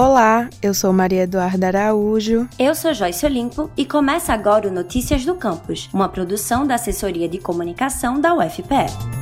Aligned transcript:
Olá, 0.00 0.48
eu 0.62 0.72
sou 0.72 0.92
Maria 0.92 1.24
Eduarda 1.24 1.66
Araújo. 1.66 2.48
Eu 2.56 2.72
sou 2.72 2.94
Joyce 2.94 3.26
Olimpo 3.26 3.68
e 3.76 3.84
começa 3.84 4.32
agora 4.32 4.68
o 4.68 4.72
Notícias 4.72 5.24
do 5.24 5.34
Campus, 5.34 5.90
uma 5.92 6.08
produção 6.08 6.64
da 6.64 6.76
Assessoria 6.76 7.28
de 7.28 7.38
Comunicação 7.38 8.20
da 8.20 8.32
UFPE. 8.32 9.17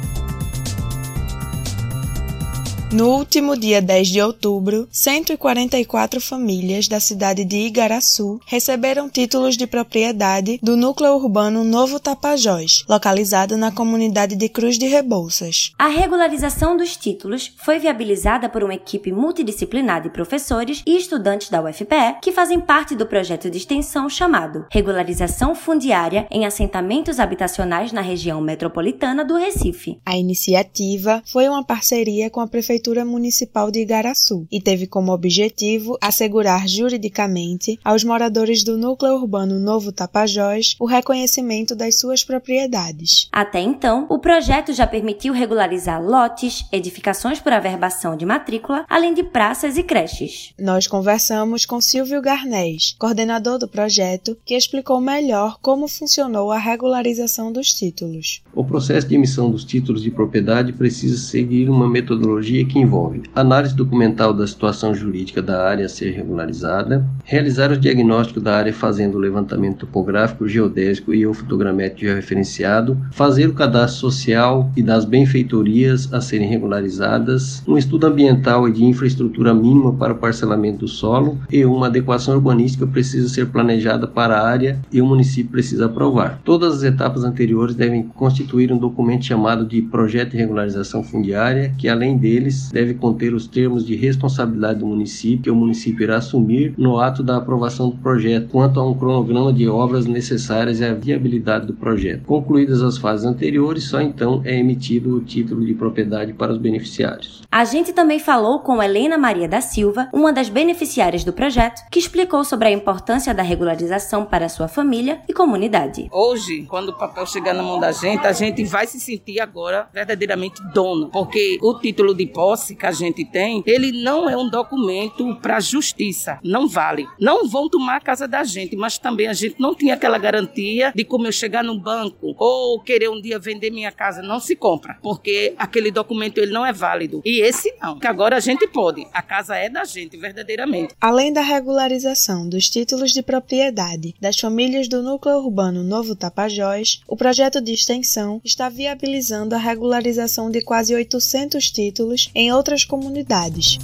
No 2.96 3.10
último 3.10 3.54
dia 3.54 3.82
10 3.82 4.08
de 4.08 4.22
outubro, 4.22 4.88
144 4.90 6.18
famílias 6.18 6.88
da 6.88 6.98
cidade 6.98 7.44
de 7.44 7.58
Igaraçu 7.58 8.40
receberam 8.46 9.06
títulos 9.06 9.54
de 9.54 9.66
propriedade 9.66 10.58
do 10.62 10.78
núcleo 10.78 11.12
urbano 11.12 11.62
Novo 11.62 12.00
Tapajós, 12.00 12.86
localizado 12.88 13.54
na 13.58 13.70
comunidade 13.70 14.34
de 14.34 14.48
Cruz 14.48 14.78
de 14.78 14.86
Rebouças. 14.86 15.72
A 15.78 15.88
regularização 15.88 16.74
dos 16.74 16.96
títulos 16.96 17.52
foi 17.58 17.78
viabilizada 17.78 18.48
por 18.48 18.64
uma 18.64 18.72
equipe 18.72 19.12
multidisciplinar 19.12 20.00
de 20.00 20.08
professores 20.08 20.82
e 20.86 20.96
estudantes 20.96 21.50
da 21.50 21.62
UFPE 21.62 22.20
que 22.22 22.32
fazem 22.32 22.58
parte 22.58 22.96
do 22.96 23.04
projeto 23.04 23.50
de 23.50 23.58
extensão 23.58 24.08
chamado 24.08 24.64
Regularização 24.72 25.54
Fundiária 25.54 26.26
em 26.30 26.46
Assentamentos 26.46 27.20
Habitacionais 27.20 27.92
na 27.92 28.00
Região 28.00 28.40
Metropolitana 28.40 29.22
do 29.22 29.36
Recife. 29.36 30.00
A 30.06 30.16
iniciativa 30.16 31.22
foi 31.26 31.46
uma 31.46 31.62
parceria 31.62 32.30
com 32.30 32.40
a 32.40 32.46
Prefeitura 32.46 32.85
Prefeitura 32.86 33.04
Municipal 33.04 33.68
de 33.68 33.80
Igaraçu 33.80 34.46
e 34.50 34.60
teve 34.60 34.86
como 34.86 35.10
objetivo 35.10 35.98
assegurar 36.00 36.68
juridicamente 36.68 37.80
aos 37.84 38.04
moradores 38.04 38.62
do 38.62 38.78
núcleo 38.78 39.14
urbano 39.14 39.58
Novo 39.58 39.90
Tapajós 39.90 40.76
o 40.78 40.86
reconhecimento 40.86 41.74
das 41.74 41.98
suas 41.98 42.22
propriedades. 42.22 43.28
Até 43.32 43.60
então, 43.60 44.06
o 44.08 44.20
projeto 44.20 44.72
já 44.72 44.86
permitiu 44.86 45.34
regularizar 45.34 46.00
lotes, 46.00 46.64
edificações 46.70 47.40
por 47.40 47.52
averbação 47.52 48.16
de 48.16 48.24
matrícula, 48.24 48.84
além 48.88 49.12
de 49.12 49.24
praças 49.24 49.76
e 49.76 49.82
creches. 49.82 50.54
Nós 50.56 50.86
conversamos 50.86 51.66
com 51.66 51.80
Silvio 51.80 52.22
Garnés, 52.22 52.94
coordenador 53.00 53.58
do 53.58 53.66
projeto, 53.66 54.36
que 54.44 54.54
explicou 54.54 55.00
melhor 55.00 55.58
como 55.60 55.88
funcionou 55.88 56.52
a 56.52 56.58
regularização 56.58 57.50
dos 57.50 57.72
títulos. 57.72 58.42
O 58.54 58.64
processo 58.64 59.08
de 59.08 59.16
emissão 59.16 59.50
dos 59.50 59.64
títulos 59.64 60.02
de 60.02 60.10
propriedade 60.10 60.72
precisa 60.72 61.16
seguir 61.16 61.68
uma 61.68 61.88
metodologia 61.88 62.64
que 62.64 62.75
envolve 62.78 63.22
análise 63.34 63.74
documental 63.74 64.32
da 64.32 64.46
situação 64.46 64.94
jurídica 64.94 65.42
da 65.42 65.66
área 65.66 65.86
a 65.86 65.88
ser 65.88 66.10
regularizada, 66.10 67.06
realizar 67.24 67.70
o 67.70 67.76
diagnóstico 67.76 68.40
da 68.40 68.56
área 68.56 68.72
fazendo 68.72 69.16
o 69.16 69.20
levantamento 69.20 69.80
topográfico, 69.86 70.48
geodésico 70.48 71.12
e 71.14 71.26
o 71.26 71.34
fotogramétrico 71.34 72.00
georreferenciado, 72.00 72.96
fazer 73.12 73.46
o 73.46 73.54
cadastro 73.54 74.00
social 74.00 74.70
e 74.76 74.82
das 74.82 75.04
benfeitorias 75.04 76.12
a 76.12 76.20
serem 76.20 76.48
regularizadas, 76.48 77.62
um 77.66 77.76
estudo 77.76 78.06
ambiental 78.06 78.68
e 78.68 78.72
de 78.72 78.84
infraestrutura 78.84 79.54
mínima 79.54 79.92
para 79.92 80.12
o 80.12 80.18
parcelamento 80.18 80.78
do 80.78 80.88
solo 80.88 81.38
e 81.50 81.64
uma 81.64 81.86
adequação 81.86 82.34
urbanística 82.34 82.86
precisa 82.86 83.28
ser 83.28 83.46
planejada 83.46 84.06
para 84.06 84.38
a 84.38 84.46
área 84.46 84.78
e 84.92 85.00
o 85.00 85.06
município 85.06 85.52
precisa 85.52 85.86
aprovar. 85.86 86.40
Todas 86.44 86.76
as 86.76 86.82
etapas 86.82 87.24
anteriores 87.24 87.74
devem 87.74 88.02
constituir 88.02 88.72
um 88.72 88.78
documento 88.78 89.24
chamado 89.24 89.64
de 89.64 89.82
Projeto 89.82 90.30
de 90.30 90.36
Regularização 90.36 91.02
Fundiária, 91.02 91.72
que 91.78 91.88
além 91.88 92.16
deles 92.16 92.55
deve 92.70 92.94
conter 92.94 93.34
os 93.34 93.46
termos 93.46 93.84
de 93.84 93.94
responsabilidade 93.96 94.80
do 94.80 94.86
município 94.86 95.42
que 95.42 95.50
o 95.50 95.54
município 95.54 96.04
irá 96.04 96.16
assumir 96.16 96.74
no 96.76 96.98
ato 96.98 97.22
da 97.22 97.36
aprovação 97.36 97.90
do 97.90 97.96
projeto, 97.96 98.48
quanto 98.48 98.80
a 98.80 98.88
um 98.88 98.94
cronograma 98.94 99.52
de 99.52 99.68
obras 99.68 100.06
necessárias 100.06 100.80
e 100.80 100.84
a 100.84 100.94
viabilidade 100.94 101.66
do 101.66 101.72
projeto. 101.72 102.24
Concluídas 102.24 102.82
as 102.82 102.98
fases 102.98 103.26
anteriores, 103.26 103.84
só 103.84 104.00
então 104.00 104.42
é 104.44 104.58
emitido 104.58 105.16
o 105.16 105.20
título 105.20 105.64
de 105.64 105.74
propriedade 105.74 106.32
para 106.32 106.52
os 106.52 106.58
beneficiários. 106.58 107.42
A 107.50 107.64
gente 107.64 107.92
também 107.92 108.18
falou 108.18 108.60
com 108.60 108.82
Helena 108.82 109.16
Maria 109.16 109.48
da 109.48 109.60
Silva, 109.60 110.08
uma 110.12 110.32
das 110.32 110.48
beneficiárias 110.48 111.24
do 111.24 111.32
projeto, 111.32 111.82
que 111.90 111.98
explicou 111.98 112.44
sobre 112.44 112.68
a 112.68 112.72
importância 112.72 113.32
da 113.32 113.42
regularização 113.42 114.24
para 114.24 114.48
sua 114.48 114.68
família 114.68 115.20
e 115.28 115.32
comunidade. 115.32 116.08
Hoje, 116.12 116.66
quando 116.68 116.90
o 116.90 116.98
papel 116.98 117.26
chegar 117.26 117.54
na 117.54 117.62
mão 117.62 117.78
da 117.78 117.92
gente, 117.92 118.26
a 118.26 118.32
gente 118.32 118.64
vai 118.64 118.86
se 118.86 119.00
sentir 119.00 119.40
agora 119.40 119.88
verdadeiramente 119.92 120.62
dono, 120.72 121.08
porque 121.08 121.58
o 121.62 121.78
título 121.78 122.14
de 122.14 122.26
posse 122.46 122.76
que 122.76 122.86
a 122.86 122.92
gente 122.92 123.24
tem, 123.24 123.60
ele 123.66 123.90
não 123.90 124.30
é 124.30 124.36
um 124.36 124.48
documento 124.48 125.34
para 125.42 125.58
justiça, 125.58 126.38
não 126.44 126.68
vale. 126.68 127.04
Não 127.18 127.48
vão 127.48 127.68
tomar 127.68 127.96
a 127.96 128.00
casa 128.00 128.28
da 128.28 128.44
gente, 128.44 128.76
mas 128.76 128.98
também 128.98 129.26
a 129.26 129.32
gente 129.32 129.56
não 129.58 129.74
tinha 129.74 129.94
aquela 129.94 130.16
garantia 130.16 130.92
de 130.94 131.04
como 131.04 131.26
eu 131.26 131.32
chegar 131.32 131.64
no 131.64 131.76
banco 131.76 132.36
ou 132.38 132.80
querer 132.80 133.10
um 133.10 133.20
dia 133.20 133.36
vender 133.36 133.70
minha 133.70 133.90
casa, 133.90 134.22
não 134.22 134.38
se 134.38 134.54
compra, 134.54 134.96
porque 135.02 135.54
aquele 135.58 135.90
documento 135.90 136.38
ele 136.38 136.52
não 136.52 136.64
é 136.64 136.72
válido. 136.72 137.20
E 137.24 137.40
esse 137.40 137.74
não, 137.82 137.98
que 137.98 138.06
agora 138.06 138.36
a 138.36 138.40
gente 138.40 138.68
pode. 138.68 139.04
A 139.12 139.22
casa 139.22 139.56
é 139.56 139.68
da 139.68 139.84
gente, 139.84 140.16
verdadeiramente. 140.16 140.94
Além 141.00 141.32
da 141.32 141.40
regularização 141.40 142.48
dos 142.48 142.70
títulos 142.70 143.10
de 143.10 143.22
propriedade 143.22 144.14
das 144.20 144.38
famílias 144.38 144.86
do 144.86 145.02
núcleo 145.02 145.38
urbano 145.38 145.82
Novo 145.82 146.14
Tapajós, 146.14 147.00
o 147.08 147.16
projeto 147.16 147.60
de 147.60 147.72
extensão 147.72 148.40
está 148.44 148.68
viabilizando 148.68 149.52
a 149.52 149.58
regularização 149.58 150.48
de 150.48 150.60
quase 150.60 150.94
800 150.94 151.72
títulos 151.72 152.30
em 152.36 152.52
outras 152.52 152.84
comunidades. 152.84 153.78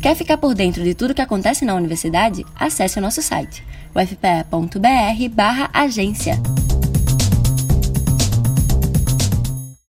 Quer 0.00 0.14
ficar 0.14 0.38
por 0.38 0.54
dentro 0.54 0.84
de 0.84 0.94
tudo 0.94 1.12
que 1.12 1.20
acontece 1.20 1.64
na 1.64 1.74
universidade? 1.74 2.46
Acesse 2.54 2.96
o 2.98 3.02
nosso 3.02 3.20
site 3.20 3.64
ufpe.br/agência. 3.92 6.59